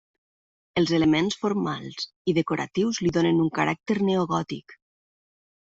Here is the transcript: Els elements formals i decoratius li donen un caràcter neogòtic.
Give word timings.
Els 0.81 0.93
elements 0.97 1.37
formals 1.43 2.07
i 2.33 2.35
decoratius 2.39 3.03
li 3.05 3.15
donen 3.19 3.47
un 3.47 3.55
caràcter 3.61 4.01
neogòtic. 4.11 4.77